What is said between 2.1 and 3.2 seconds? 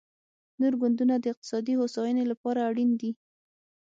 لپاره اړین دي